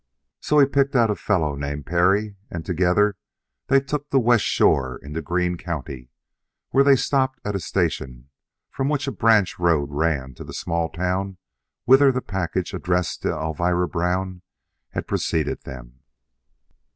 [0.39, 3.17] So he picked out a fellow named Perry; and together
[3.67, 6.09] they took the West Shore into Greene County,
[6.71, 8.31] where they stopped at a station
[8.71, 11.37] from which a branch road ran to the small town
[11.85, 14.41] whither the package addressed to Elvira Brown
[14.93, 15.99] had preceded them.